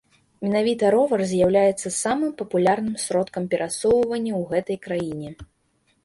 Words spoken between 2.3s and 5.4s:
папулярным сродкам перасоўвання ў гэтай краіне.